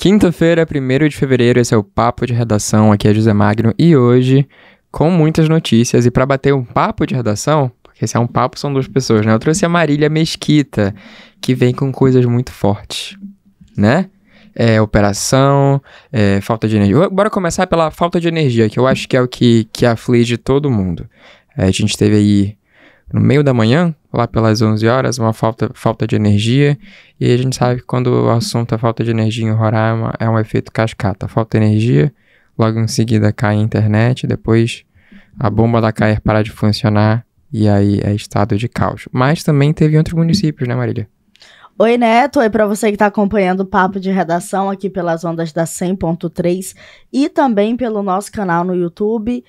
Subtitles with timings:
[0.00, 3.94] Quinta-feira, 1 de fevereiro, esse é o Papo de Redação, aqui é José Magno, e
[3.94, 4.48] hoje,
[4.90, 8.58] com muitas notícias, e para bater um papo de redação, porque esse é um papo,
[8.58, 9.34] são duas pessoas, né?
[9.34, 10.94] Eu trouxe a Marília Mesquita,
[11.38, 13.18] que vem com coisas muito fortes,
[13.76, 14.08] né?
[14.54, 17.10] É, operação, é, falta de energia.
[17.10, 20.38] Bora começar pela falta de energia, que eu acho que é o que, que aflige
[20.38, 21.06] todo mundo.
[21.54, 22.56] É, a gente teve aí
[23.12, 26.78] no meio da manhã, lá pelas 11 horas, uma falta, falta de energia.
[27.18, 30.28] E a gente sabe que quando o assunto é falta de energia em Roraima, é
[30.28, 31.28] um efeito cascata.
[31.28, 32.12] Falta de energia,
[32.58, 34.84] logo em seguida cai a internet, depois
[35.38, 39.08] a bomba da CAER para de funcionar e aí é estado de caos.
[39.12, 41.08] Mas também teve outros municípios, né, Marília?
[41.78, 42.40] Oi, Neto.
[42.40, 46.76] Oi para você que está acompanhando o Papo de Redação aqui pelas ondas da 100.3
[47.10, 49.42] e também pelo nosso canal no YouTube.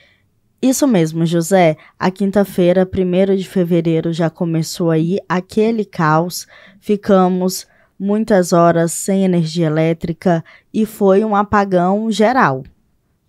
[0.62, 1.76] Isso mesmo, José.
[1.98, 6.48] A quinta-feira, 1 de fevereiro, já começou aí aquele caos.
[6.80, 7.66] Ficamos
[8.00, 12.64] muitas horas sem energia elétrica e foi um apagão geral.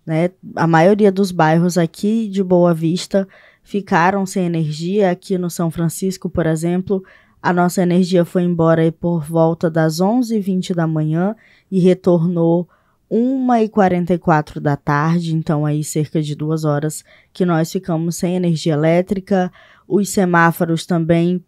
[0.05, 0.29] Né?
[0.55, 3.27] A maioria dos bairros aqui de Boa Vista
[3.63, 5.09] ficaram sem energia.
[5.09, 7.03] Aqui no São Francisco, por exemplo,
[7.41, 11.35] a nossa energia foi embora por volta das 11h20 da manhã
[11.71, 12.69] e retornou
[13.13, 19.51] 1h44 da tarde, então aí cerca de duas horas que nós ficamos sem energia elétrica.
[19.87, 21.43] Os semáforos também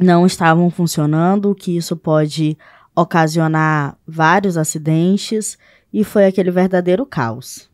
[0.00, 2.58] não estavam funcionando, que isso pode
[2.96, 5.56] ocasionar vários acidentes
[5.92, 7.70] e foi aquele verdadeiro caos.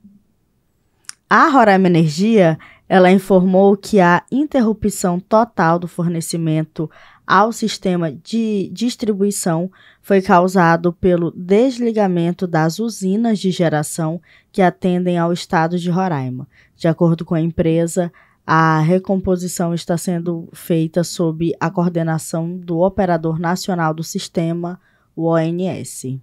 [1.28, 6.90] A Roraima Energia, ela informou que a interrupção total do fornecimento
[7.26, 9.70] ao sistema de distribuição
[10.02, 14.20] foi causado pelo desligamento das usinas de geração
[14.52, 16.46] que atendem ao estado de Roraima.
[16.76, 18.12] De acordo com a empresa,
[18.46, 24.78] a recomposição está sendo feita sob a coordenação do Operador Nacional do Sistema,
[25.16, 26.18] o ONS.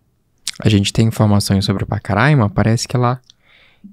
[0.60, 3.20] A gente tem informações sobre o Pacaraima, parece que lá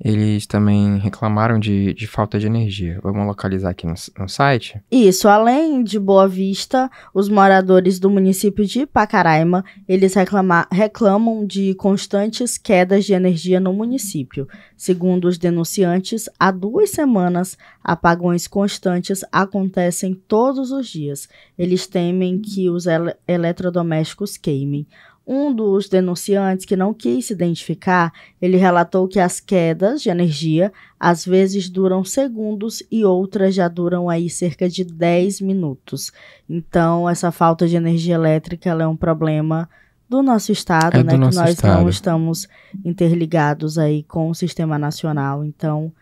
[0.03, 3.01] eles também reclamaram de, de falta de energia.
[3.03, 4.81] Vamos localizar aqui no, no, site?
[4.91, 11.75] Isso, além de Boa Vista, os moradores do município de Pacaraima, eles reclama, reclamam de
[11.75, 14.47] constantes quedas de energia no município.
[14.77, 21.29] Segundo os denunciantes, há duas semanas, apagões constantes acontecem todos os dias.
[21.59, 24.87] Eles temem que os ele eletrodomésticos queimem.
[25.31, 30.73] Um dos denunciantes que não quis se identificar, ele relatou que as quedas de energia
[30.99, 36.11] às vezes duram segundos e outras já duram aí cerca de 10 minutos.
[36.49, 39.69] Então, essa falta de energia elétrica é um problema
[40.09, 41.13] do nosso estado, é né?
[41.13, 41.79] Que nós estado.
[41.79, 42.49] não estamos
[42.83, 45.45] interligados aí com o sistema nacional.
[45.45, 45.93] Então,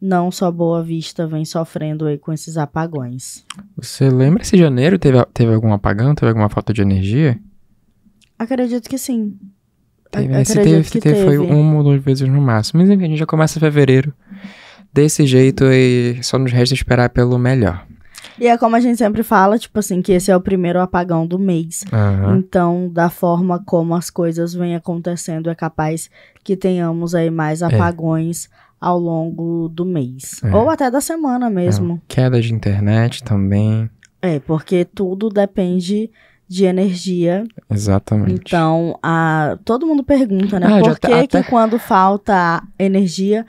[0.00, 3.44] não só Boa Vista vem sofrendo aí com esses apagões.
[3.76, 7.40] Você lembra se janeiro teve, teve algum apagão, teve alguma falta de energia?
[8.38, 9.36] Acredito que sim.
[10.10, 12.80] Teve, se teve, que teve, foi uma ou duas vezes no máximo.
[12.80, 14.14] Mas enfim, a gente já começa fevereiro
[14.92, 17.86] desse jeito e só nos resta esperar pelo melhor.
[18.40, 21.26] E é como a gente sempre fala, tipo assim, que esse é o primeiro apagão
[21.26, 21.84] do mês.
[21.92, 22.36] Uhum.
[22.36, 26.08] Então, da forma como as coisas vêm acontecendo, é capaz
[26.44, 27.66] que tenhamos aí mais é.
[27.66, 28.48] apagões é.
[28.80, 30.40] ao longo do mês.
[30.42, 30.54] É.
[30.54, 31.94] Ou até da semana mesmo.
[31.94, 32.14] É.
[32.14, 33.90] Queda de internet também.
[34.22, 36.10] É, porque tudo depende
[36.48, 37.44] de energia.
[37.70, 38.42] Exatamente.
[38.46, 40.66] Então, a, todo mundo pergunta, né?
[40.66, 41.42] Ah, por que, até...
[41.42, 43.44] que quando falta energia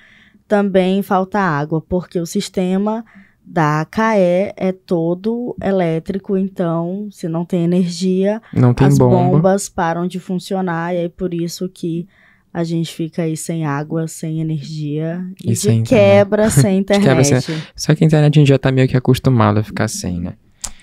[0.47, 1.81] também falta água?
[1.81, 3.05] Porque o sistema
[3.45, 9.15] da CAE é todo elétrico, então se não tem energia, não tem as bomba.
[9.15, 12.05] bombas param de funcionar e é por isso que
[12.53, 17.07] a gente fica aí sem água, sem energia e, e sem quebra sem internet.
[17.07, 17.57] quebra sem...
[17.75, 20.33] Só que a internet a gente já tá meio que acostumado a ficar sem, né?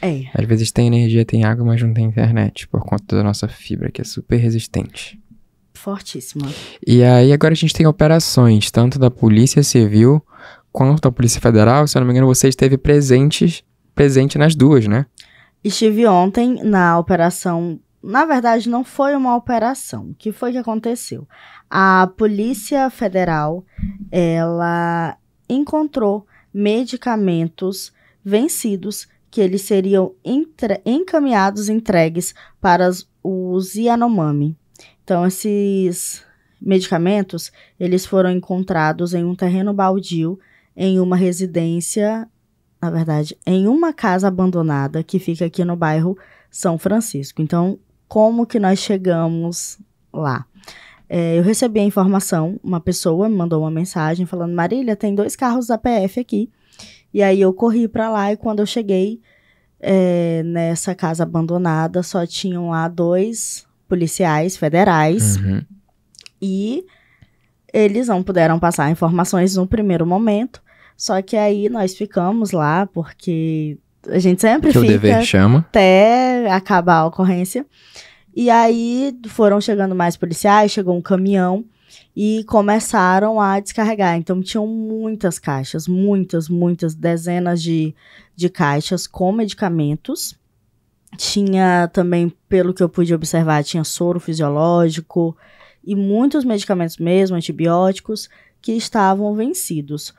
[0.06, 0.30] É.
[0.34, 3.90] Às vezes tem energia, tem água, mas não tem internet, por conta da nossa fibra,
[3.90, 5.20] que é super resistente.
[5.74, 6.48] Fortíssima.
[6.86, 10.24] E aí agora a gente tem operações, tanto da Polícia Civil
[10.72, 11.86] quanto da Polícia Federal.
[11.86, 13.64] Se eu não me engano, você esteve presentes,
[13.94, 15.06] presente nas duas, né?
[15.64, 17.80] Estive ontem na operação.
[18.02, 20.10] Na verdade, não foi uma operação.
[20.10, 21.26] O que foi que aconteceu?
[21.68, 23.64] A Polícia Federal,
[24.10, 25.16] ela
[25.48, 27.92] encontrou medicamentos
[28.24, 32.88] vencidos que eles seriam entre, encaminhados, entregues para
[33.22, 34.56] os Yanomami.
[35.04, 36.24] Então, esses
[36.58, 40.40] medicamentos, eles foram encontrados em um terreno baldio,
[40.74, 42.26] em uma residência,
[42.80, 46.16] na verdade, em uma casa abandonada que fica aqui no bairro
[46.50, 47.42] São Francisco.
[47.42, 47.78] Então,
[48.08, 49.78] como que nós chegamos
[50.10, 50.46] lá?
[51.10, 55.36] É, eu recebi a informação, uma pessoa me mandou uma mensagem falando: Marília, tem dois
[55.36, 56.50] carros da PF aqui
[57.16, 59.22] e aí eu corri para lá e quando eu cheguei
[59.80, 65.38] é, nessa casa abandonada, só tinham lá dois policiais federais.
[65.38, 65.62] Uhum.
[66.42, 66.84] E
[67.72, 70.60] eles não puderam passar informações no primeiro momento.
[70.94, 73.78] Só que aí nós ficamos lá, porque
[74.10, 75.60] a gente sempre Que o fica dever chama.
[75.60, 77.64] até acabar a ocorrência.
[78.34, 81.64] E aí foram chegando mais policiais, chegou um caminhão
[82.14, 84.16] e começaram a descarregar.
[84.16, 87.94] Então tinham muitas caixas, muitas, muitas, dezenas de,
[88.34, 90.38] de caixas com medicamentos.
[91.16, 95.36] Tinha também, pelo que eu pude observar, tinha soro fisiológico
[95.84, 98.28] e muitos medicamentos mesmo, antibióticos,
[98.60, 100.12] que estavam vencidos.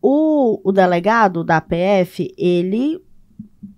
[0.00, 3.00] O, o delegado da PF, ele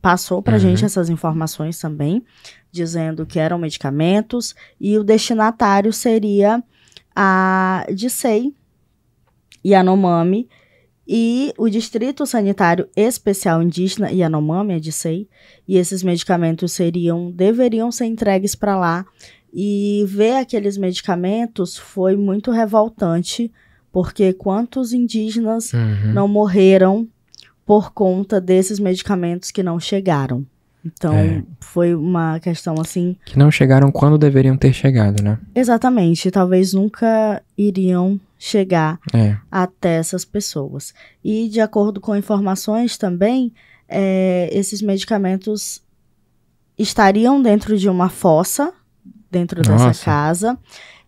[0.00, 0.60] passou pra Uhum.
[0.60, 2.24] gente essas informações também,
[2.72, 6.62] dizendo que eram medicamentos e o destinatário seria
[7.14, 8.54] a DICEI
[9.64, 10.48] Yanomami
[11.06, 15.28] e o Distrito Sanitário Especial Indígena Yanomami, a DICEI,
[15.68, 19.04] e esses medicamentos seriam deveriam ser entregues para lá
[19.52, 23.52] e ver aqueles medicamentos foi muito revoltante,
[23.92, 26.12] porque quantos indígenas Uhum.
[26.12, 27.06] não morreram
[27.64, 30.44] por conta desses medicamentos que não chegaram.
[30.84, 31.42] Então, É.
[31.60, 33.16] foi uma questão assim.
[33.24, 35.38] Que não chegaram quando deveriam ter chegado, né?
[35.54, 39.36] Exatamente, talvez nunca iriam chegar É.
[39.50, 40.92] até essas pessoas.
[41.24, 43.52] E, de acordo com informações também,
[43.88, 45.82] é, esses medicamentos
[46.78, 48.72] estariam dentro de uma fossa,
[49.30, 50.04] dentro dessa Nossa.
[50.04, 50.58] casa.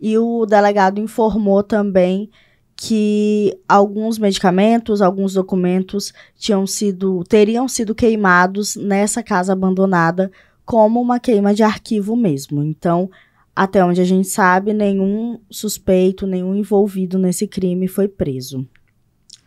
[0.00, 2.30] E o delegado informou também
[2.76, 10.30] que alguns medicamentos, alguns documentos tinham sido, teriam sido queimados nessa casa abandonada
[10.64, 12.62] como uma queima de arquivo mesmo.
[12.62, 13.10] Então,
[13.54, 18.68] até onde a gente sabe, nenhum suspeito, nenhum envolvido nesse crime foi preso.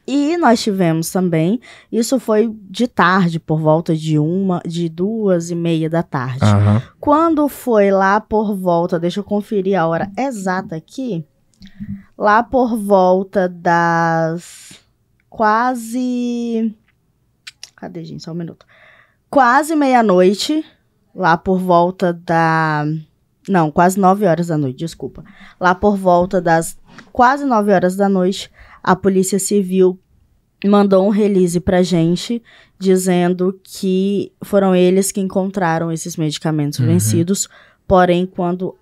[0.07, 1.59] E nós tivemos também,
[1.91, 6.43] isso foi de tarde, por volta de uma, de duas e meia da tarde.
[6.43, 6.81] Aham.
[6.99, 11.23] Quando foi lá por volta, deixa eu conferir a hora exata aqui.
[12.17, 14.79] Lá por volta das
[15.29, 16.75] quase.
[17.75, 18.23] Cadê, gente?
[18.23, 18.65] Só um minuto.
[19.29, 20.65] Quase meia-noite.
[21.15, 22.85] Lá por volta da.
[23.47, 25.23] Não, quase nove horas da noite, desculpa.
[25.59, 26.77] Lá por volta das
[27.11, 28.51] quase nove horas da noite,
[28.83, 29.97] a Polícia Civil
[30.65, 32.43] mandou um release pra gente
[32.77, 36.85] dizendo que foram eles que encontraram esses medicamentos Uhum.
[36.87, 37.47] vencidos.
[37.87, 38.75] Porém, quando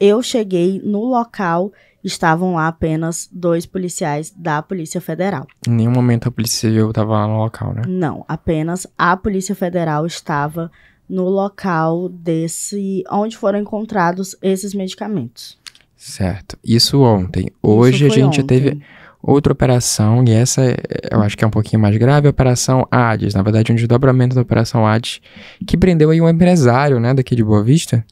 [0.00, 1.72] eu cheguei no local,
[2.04, 5.46] estavam lá apenas dois policiais da Polícia Federal.
[5.66, 7.82] Em nenhum momento a polícia civil tava lá no local, né?
[7.88, 10.70] Não, apenas a Polícia Federal estava
[11.08, 15.58] no local desse onde foram encontrados esses medicamentos.
[15.96, 16.58] Certo.
[16.62, 17.50] Isso ontem.
[17.62, 18.46] Hoje Isso a gente ontem.
[18.46, 18.82] teve
[19.22, 20.62] outra operação, e essa
[21.10, 23.32] eu acho que é um pouquinho mais grave, a Operação Hades.
[23.32, 25.22] Na verdade, um desdobramento da Operação Hades,
[25.66, 28.04] que prendeu aí um empresário, né, daqui de Boa Vista.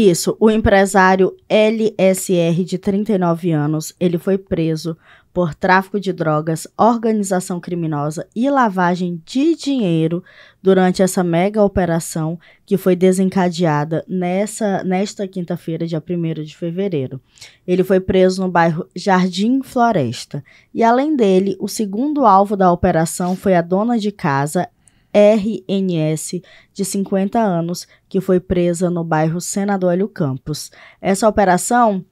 [0.00, 4.96] Isso, o empresário LSR de 39 anos, ele foi preso
[5.34, 10.22] por tráfico de drogas, organização criminosa e lavagem de dinheiro
[10.62, 17.20] durante essa mega operação que foi desencadeada nessa nesta quinta-feira, dia 1 de fevereiro.
[17.66, 20.44] Ele foi preso no bairro Jardim Floresta.
[20.72, 24.68] E além dele, o segundo alvo da operação foi a dona de casa
[25.18, 26.40] RNS
[26.72, 30.70] de 50 anos, que foi presa no bairro Senador Hélio Campos.
[31.00, 32.04] Essa operação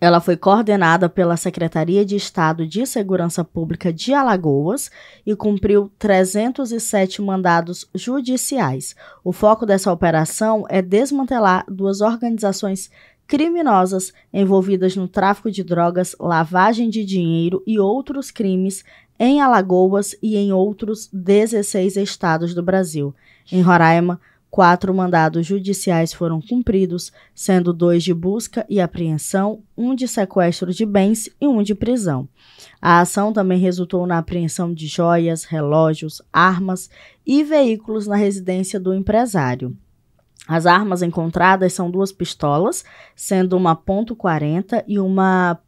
[0.00, 4.90] ela foi coordenada pela Secretaria de Estado de Segurança Pública de Alagoas
[5.24, 8.94] e cumpriu 307 mandados judiciais.
[9.22, 12.90] O foco dessa operação é desmantelar duas organizações
[13.26, 18.84] criminosas envolvidas no tráfico de drogas, lavagem de dinheiro e outros crimes
[19.18, 23.14] em Alagoas e em outros 16 estados do Brasil.
[23.50, 30.06] Em Roraima, quatro mandados judiciais foram cumpridos, sendo dois de busca e apreensão, um de
[30.06, 32.28] sequestro de bens e um de prisão.
[32.80, 36.88] A ação também resultou na apreensão de joias, relógios, armas
[37.26, 39.76] e veículos na residência do empresário.
[40.46, 42.84] As armas encontradas são duas pistolas,
[43.16, 45.58] sendo uma .40 e uma,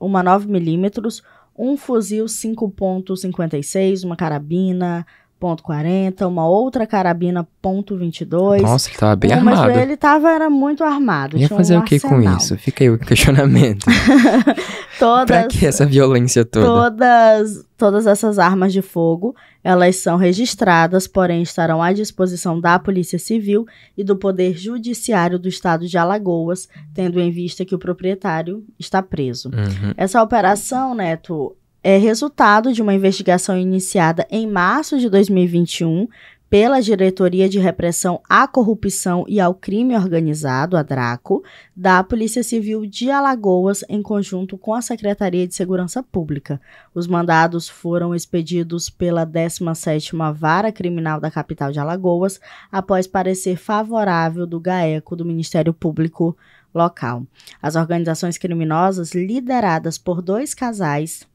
[0.00, 1.20] uma 9mm,
[1.56, 5.06] um fuzil 5.56, uma carabina
[5.42, 8.60] .40, uma outra carabina .22.
[8.60, 9.78] Nossa, ele tava bem mas armado.
[9.78, 11.36] ele tava era muito armado.
[11.36, 12.56] Ia fazer um o que com isso?
[12.56, 13.84] Fica aí o questionamento.
[14.98, 16.66] pra Todas, que essa violência toda?
[16.66, 19.34] todas, todas essas armas de fogo,
[19.64, 25.48] elas são registradas, porém estarão à disposição da Polícia Civil e do Poder Judiciário do
[25.48, 29.48] Estado de Alagoas, tendo em vista que o proprietário está preso.
[29.48, 29.92] Uhum.
[29.96, 36.06] Essa operação, Neto, é resultado de uma investigação iniciada em março de 2021
[36.48, 41.42] pela Diretoria de Repressão à Corrupção e ao Crime Organizado, a DRACO,
[41.74, 46.60] da Polícia Civil de Alagoas, em conjunto com a Secretaria de Segurança Pública.
[46.94, 52.38] Os mandados foram expedidos pela 17ª Vara Criminal da capital de Alagoas,
[52.70, 56.36] após parecer favorável do GAECO do Ministério Público
[56.74, 57.26] local.
[57.62, 61.26] As organizações criminosas, lideradas por dois casais,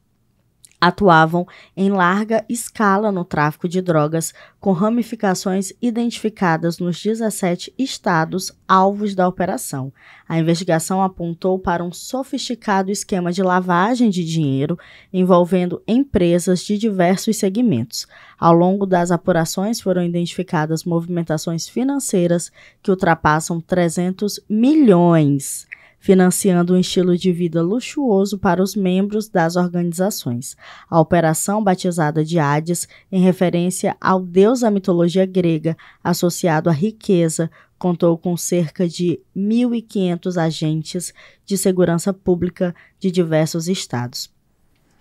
[0.79, 9.15] atuavam em larga escala no tráfico de drogas, com ramificações identificadas nos 17 estados alvos
[9.15, 9.91] da operação.
[10.29, 14.77] A investigação apontou para um sofisticado esquema de lavagem de dinheiro
[15.11, 18.05] envolvendo empresas de diversos segmentos.
[18.37, 22.51] Ao longo das apurações foram identificadas movimentações financeiras
[22.83, 25.65] que ultrapassam 300 milhões
[26.07, 30.55] financiando um estilo de vida luxuoso para os membros das organizações.
[30.89, 37.51] A operação, batizada de Hades, em referência ao deus da mitologia grega associado à riqueza,
[37.77, 41.13] contou com cerca de 1.500 agentes
[41.45, 44.31] de segurança pública de diversos estados.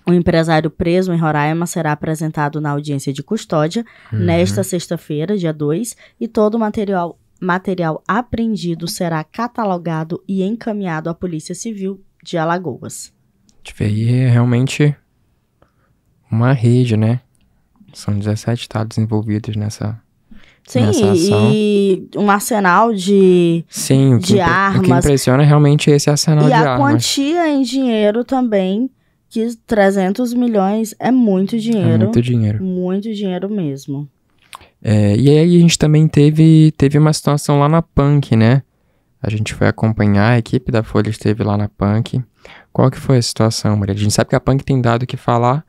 [0.04, 4.18] O empresário preso em Roraima será apresentado na audiência de custódia uhum.
[4.18, 11.14] nesta sexta-feira, dia 2, e todo o material material apreendido será catalogado e encaminhado à
[11.14, 13.12] Polícia Civil de Alagoas.
[13.81, 14.95] Aí é realmente
[16.31, 17.21] uma rede, né?
[17.93, 20.00] São 17 estados envolvidos nessa,
[20.66, 21.50] Sim, nessa ação.
[21.52, 24.81] e um arsenal de, Sim, de armas.
[24.81, 26.69] O que impressiona é realmente esse arsenal e de armas.
[26.69, 28.90] E a quantia em dinheiro também,
[29.28, 31.88] que 300 milhões é muito dinheiro.
[31.88, 32.62] É muito dinheiro.
[32.62, 34.09] Muito dinheiro mesmo.
[34.88, 38.62] É, e aí a gente também teve, teve uma situação lá na Punk, né?
[39.21, 42.23] A gente foi acompanhar, a equipe da Folha esteve lá na Punk.
[42.73, 43.97] Qual que foi a situação, Maria?
[43.97, 45.66] A gente sabe que a Punk tem dado o que falar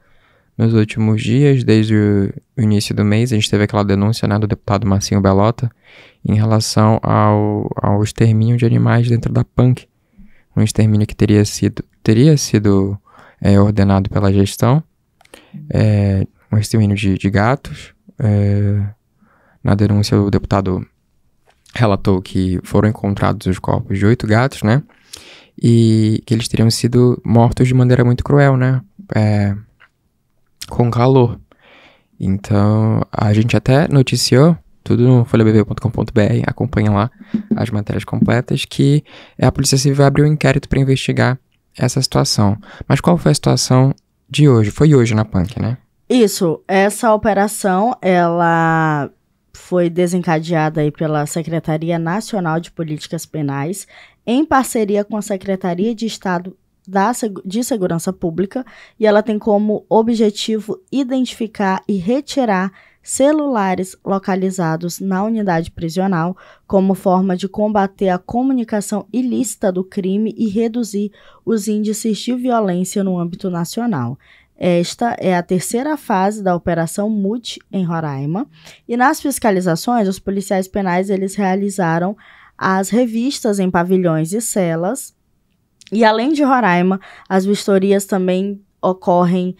[0.56, 1.96] nos últimos dias, desde
[2.56, 3.34] o início do mês.
[3.34, 5.72] A gente teve aquela denúncia né, do deputado Marcinho Belota
[6.24, 9.88] em relação ao, ao extermínio de animais dentro da Punk.
[10.56, 12.96] Um extermínio que teria sido, teria sido
[13.42, 14.84] é, ordenado pela gestão.
[15.74, 17.96] É, um extermínio de, de gatos.
[18.20, 18.96] É,
[19.68, 20.88] na denúncia, o deputado
[21.76, 24.82] relatou que foram encontrados os corpos de oito gatos, né?
[25.62, 28.82] E que eles teriam sido mortos de maneira muito cruel, né?
[29.14, 29.54] É,
[30.70, 31.38] com calor.
[32.18, 37.12] Então, a gente até noticiou, tudo no folhabv.com.br, acompanha lá
[37.54, 39.04] as matérias completas, que
[39.38, 41.38] a Polícia Civil abriu um inquérito para investigar
[41.78, 42.58] essa situação.
[42.88, 43.94] Mas qual foi a situação
[44.30, 44.72] de hoje?
[44.72, 45.78] Foi hoje na PANC, né?
[46.10, 49.12] Isso, essa operação, ela
[49.58, 53.88] foi desencadeada aí pela Secretaria Nacional de Políticas Penais,
[54.26, 56.56] em parceria com a Secretaria de Estado
[56.88, 57.12] da,
[57.44, 58.66] de Segurança Pública,
[59.00, 62.72] e ela tem como objetivo identificar e retirar
[63.04, 66.36] celulares localizados na unidade prisional
[66.66, 71.12] como forma de combater a comunicação ilícita do crime e reduzir
[71.46, 74.18] os índices de violência no âmbito nacional.
[74.58, 78.48] Esta é a terceira fase da Operação MUT em Roraima.
[78.88, 82.18] E nas fiscalizações, os policiais penais eles realizaram
[82.58, 85.16] as revistas em pavilhões e celas.
[85.92, 87.00] E além de Roraima,
[87.30, 89.56] as vistorias também ocorrem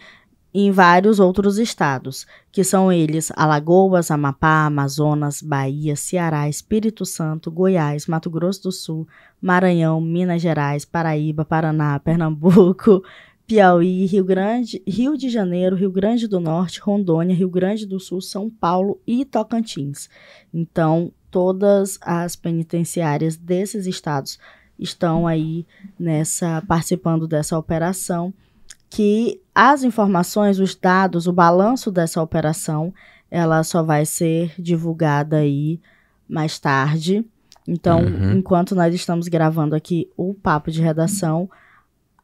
[0.52, 8.06] em vários outros estados, que são eles Alagoas, Amapá, Amazonas, Bahia, Ceará, Espírito Santo, Goiás,
[8.06, 9.06] Mato Grosso do Sul,
[9.40, 13.02] Maranhão, Minas Gerais, Paraíba, Paraná, Pernambuco,
[13.48, 18.20] Piauí, Rio Grande, Rio de Janeiro, Rio Grande do Norte, Rondônia, Rio Grande do Sul,
[18.20, 20.10] São Paulo e Tocantins.
[20.52, 24.38] Então, todas as penitenciárias desses estados
[24.78, 25.66] estão aí
[25.98, 28.34] nessa participando dessa operação
[28.90, 32.92] que as informações, os dados, o balanço dessa operação,
[33.30, 35.80] ela só vai ser divulgada aí
[36.28, 37.24] mais tarde.
[37.66, 38.32] Então, uhum.
[38.32, 41.48] enquanto nós estamos gravando aqui o papo de redação,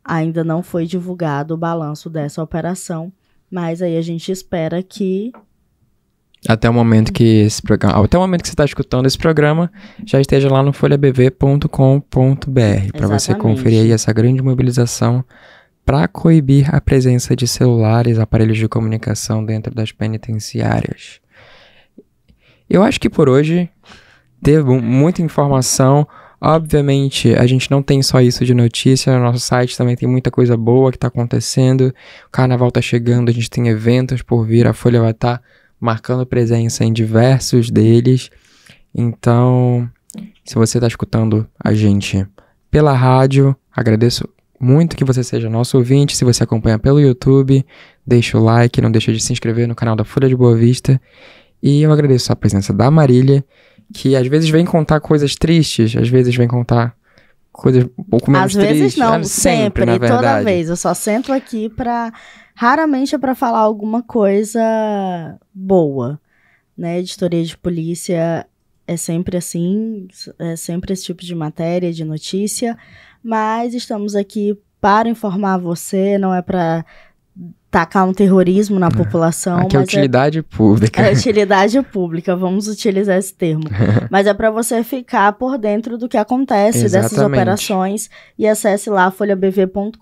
[0.04, 3.12] Ainda não foi divulgado o balanço dessa operação,
[3.50, 5.32] mas aí a gente espera que
[6.46, 9.72] até o momento que esse programa, até o momento que você está escutando esse programa,
[10.04, 11.68] já esteja lá no folhabv.com.br
[12.92, 15.24] para você conferir aí essa grande mobilização
[15.86, 21.20] para coibir a presença de celulares, aparelhos de comunicação dentro das penitenciárias.
[22.68, 23.70] Eu acho que por hoje
[24.42, 26.06] teve muita informação.
[26.40, 30.30] Obviamente, a gente não tem só isso de notícia, no nosso site também tem muita
[30.30, 31.94] coisa boa que está acontecendo.
[32.26, 35.44] O carnaval está chegando, a gente tem eventos por vir, a Folha vai estar tá
[35.80, 38.30] marcando presença em diversos deles.
[38.94, 39.88] Então,
[40.44, 42.26] se você está escutando a gente
[42.70, 44.28] pela rádio, agradeço
[44.60, 46.16] muito que você seja nosso ouvinte.
[46.16, 47.64] Se você acompanha pelo YouTube,
[48.06, 51.00] deixa o like, não deixa de se inscrever no canal da Folha de Boa Vista.
[51.62, 53.44] E eu agradeço a presença da Marília,
[53.92, 56.96] que às vezes vem contar coisas tristes, às vezes vem contar
[57.52, 58.96] coisas um pouco menos Às vezes tristes.
[59.00, 60.44] não, Ah, sempre, na toda verdade.
[60.44, 60.68] vez.
[60.68, 62.12] Eu só sento aqui pra.
[62.56, 64.60] Raramente é pra falar alguma coisa
[65.52, 66.20] boa.
[66.76, 66.98] Né?
[66.98, 68.46] Editoria de polícia
[68.86, 72.76] é sempre assim, é sempre esse tipo de matéria, de notícia.
[73.22, 76.84] Mas estamos aqui para informar você, não é pra
[77.74, 81.02] tacar um terrorismo na população, Aqui é é utilidade pública.
[81.02, 83.64] é utilidade pública, vamos utilizar esse termo.
[84.08, 87.40] Mas é para você ficar por dentro do que acontece dessas Exatamente.
[87.40, 89.98] operações e acesse lá folhabv.com.br,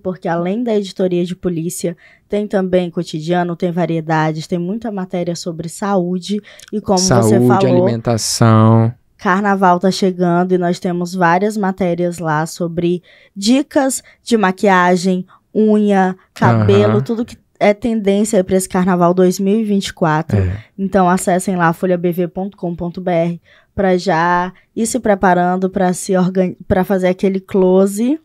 [0.00, 1.96] porque além da editoria de polícia,
[2.28, 6.40] tem também cotidiano, tem variedades, tem muita matéria sobre saúde
[6.72, 8.94] e como Saúde, você falou, alimentação.
[9.18, 13.02] Carnaval tá chegando e nós temos várias matérias lá sobre
[13.36, 17.00] dicas de maquiagem, unha, cabelo, Aham.
[17.02, 20.38] tudo que é tendência para esse Carnaval 2024.
[20.38, 20.64] É.
[20.78, 23.38] Então acessem lá folhabv.com.br
[23.74, 26.54] para já ir se preparando para se organ...
[26.66, 28.18] para fazer aquele close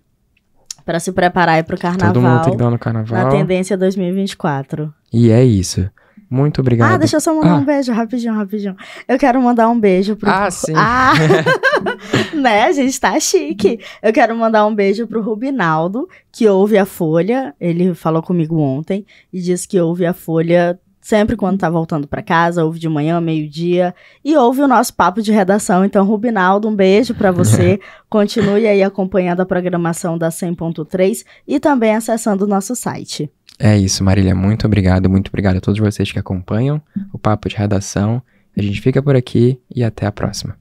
[0.85, 3.29] para se preparar para o Todo mundo Carnaval tem que dar no na carnaval.
[3.29, 4.93] tendência 2024.
[5.11, 5.89] E é isso.
[6.29, 6.91] Muito obrigado.
[6.93, 7.55] Ah, deixa eu só mandar Ah.
[7.57, 8.75] um beijo, rapidinho, rapidinho.
[9.07, 10.29] Eu quero mandar um beijo pro.
[10.29, 10.73] Ah, sim.
[10.75, 11.13] Ah!
[12.35, 13.79] né, a gente tá chique.
[14.01, 17.55] Eu quero mandar um beijo pro Rubinaldo, que ouve a Folha.
[17.59, 22.23] Ele falou comigo ontem e disse que ouve a Folha sempre quando tá voltando pra
[22.23, 25.85] casa, ouve de manhã, meio-dia, e ouve o nosso papo de redação.
[25.85, 27.79] Então, Rubinaldo, um beijo pra você.
[28.09, 33.29] Continue aí acompanhando a programação da 100.3 e também acessando o nosso site.
[33.59, 34.33] É isso, Marília.
[34.33, 35.07] Muito obrigado.
[35.07, 36.81] Muito obrigado a todos vocês que acompanham
[37.13, 38.19] o Papo de Redação.
[38.57, 40.57] A gente fica por aqui e até a próxima.